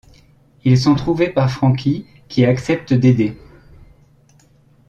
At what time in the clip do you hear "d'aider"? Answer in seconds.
2.91-3.37